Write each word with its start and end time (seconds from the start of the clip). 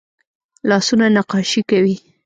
لاسونه 0.69 1.05
نقاشي 1.15 1.61
کوي 1.69 1.95